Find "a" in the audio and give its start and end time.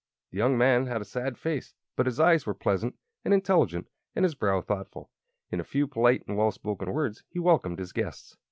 0.99-1.05, 5.59-5.63